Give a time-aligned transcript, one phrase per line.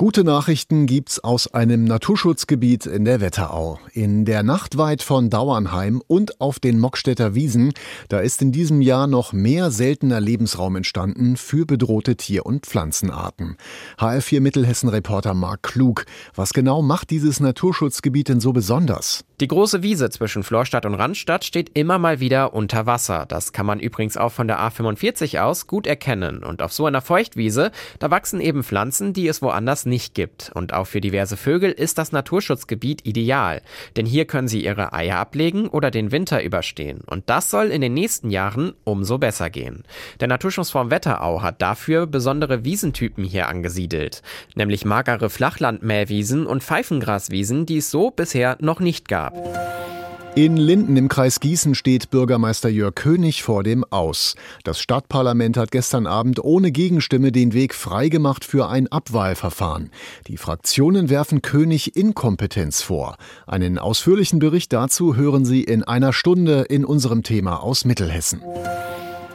[0.00, 3.80] Gute Nachrichten gibt's aus einem Naturschutzgebiet in der Wetterau.
[3.92, 7.72] In der Nacht weit von Dauernheim und auf den Mockstädter Wiesen,
[8.08, 13.56] da ist in diesem Jahr noch mehr seltener Lebensraum entstanden für bedrohte Tier- und Pflanzenarten.
[13.98, 16.06] HR4 Mittelhessen-Reporter Marc Klug.
[16.32, 19.24] Was genau macht dieses Naturschutzgebiet denn so besonders?
[19.40, 23.24] Die große Wiese zwischen Florstadt und Randstadt steht immer mal wieder unter Wasser.
[23.26, 26.42] Das kann man übrigens auch von der A45 aus gut erkennen.
[26.42, 27.70] Und auf so einer Feuchtwiese,
[28.00, 30.50] da wachsen eben Pflanzen, die es woanders nicht gibt.
[30.54, 33.62] Und auch für diverse Vögel ist das Naturschutzgebiet ideal.
[33.96, 37.02] Denn hier können sie ihre Eier ablegen oder den Winter überstehen.
[37.06, 39.84] Und das soll in den nächsten Jahren umso besser gehen.
[40.20, 44.22] Der Naturschutzfonds Wetterau hat dafür besondere Wiesentypen hier angesiedelt.
[44.54, 49.97] Nämlich magere Flachlandmähwiesen und Pfeifengraswiesen, die es so bisher noch nicht gab gab.
[50.34, 54.36] In Linden im Kreis Gießen steht Bürgermeister Jörg König vor dem Aus.
[54.62, 59.90] Das Stadtparlament hat gestern Abend ohne Gegenstimme den Weg freigemacht für ein Abwahlverfahren.
[60.28, 63.16] Die Fraktionen werfen König Inkompetenz vor.
[63.46, 68.40] Einen ausführlichen Bericht dazu hören Sie in einer Stunde in unserem Thema aus Mittelhessen.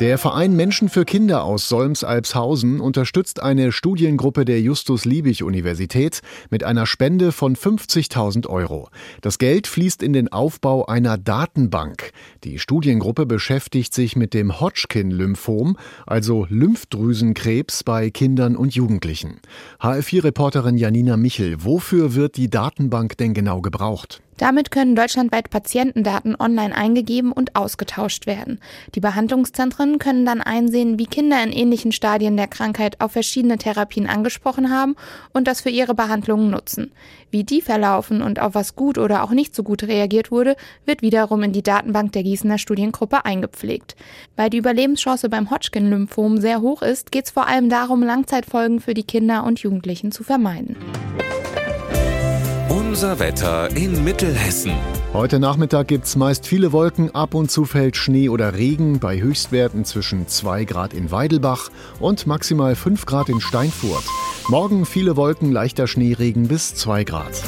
[0.00, 7.32] Der Verein Menschen für Kinder aus Solms-Alpshausen unterstützt eine Studiengruppe der Justus-Liebig-Universität mit einer Spende
[7.32, 8.90] von 50.000 Euro.
[9.22, 12.12] Das Geld fließt in den Aufbau einer Datenbank.
[12.44, 15.76] Die Studiengruppe beschäftigt sich mit dem Hodgkin-Lymphom,
[16.06, 19.40] also Lymphdrüsenkrebs bei Kindern und Jugendlichen.
[19.80, 24.22] HR4-Reporterin Janina Michel, wofür wird die Datenbank denn genau gebraucht?
[24.38, 28.60] Damit können deutschlandweit Patientendaten online eingegeben und ausgetauscht werden.
[28.94, 34.06] Die Behandlungszentren können dann einsehen, wie Kinder in ähnlichen Stadien der Krankheit auf verschiedene Therapien
[34.06, 34.94] angesprochen haben
[35.32, 36.92] und das für ihre Behandlungen nutzen.
[37.30, 41.02] Wie die verlaufen und auf was gut oder auch nicht so gut reagiert wurde, wird
[41.02, 43.96] wiederum in die Datenbank der Gießener Studiengruppe eingepflegt.
[44.36, 48.94] Weil die Überlebenschance beim Hodgkin-Lymphom sehr hoch ist, geht es vor allem darum, Langzeitfolgen für
[48.94, 50.76] die Kinder und Jugendlichen zu vermeiden.
[52.98, 54.72] Unser Wetter in Mittelhessen.
[55.12, 59.20] Heute Nachmittag gibt es meist viele Wolken, ab und zu fällt Schnee oder Regen bei
[59.20, 61.70] Höchstwerten zwischen 2 Grad in Weidelbach
[62.00, 64.02] und maximal 5 Grad in Steinfurt.
[64.48, 67.40] Morgen viele Wolken, leichter Schneeregen bis 2 Grad.